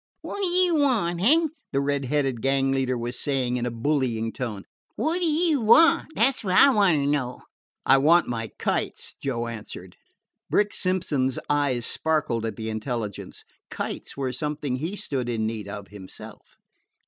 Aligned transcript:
"Wot 0.23 0.41
d' 0.41 0.45
ye 0.47 0.71
want, 0.71 1.21
eh?" 1.21 1.45
the 1.71 1.79
red 1.79 2.05
headed 2.05 2.41
gang 2.41 2.71
leader 2.71 2.97
was 2.97 3.19
saying 3.19 3.57
in 3.57 3.67
a 3.67 3.69
bullying 3.69 4.31
tone. 4.33 4.63
"Wot 4.97 5.19
d' 5.19 5.23
ye 5.23 5.55
want? 5.55 6.07
That 6.15 6.33
's 6.33 6.43
wot 6.43 6.57
I 6.57 6.71
wanter 6.71 7.05
know." 7.05 7.43
"I 7.85 7.99
want 7.99 8.27
my 8.27 8.49
kites," 8.57 9.15
Joe 9.21 9.45
answered. 9.45 9.97
Brick 10.49 10.73
Simpson's 10.73 11.37
eyes 11.51 11.85
sparkled 11.85 12.47
at 12.47 12.55
the 12.55 12.67
intelligence. 12.71 13.43
Kites 13.69 14.17
were 14.17 14.31
something 14.33 14.77
he 14.77 14.95
stood 14.95 15.29
in 15.29 15.45
need 15.45 15.67
of 15.67 15.89
himself. 15.89 16.57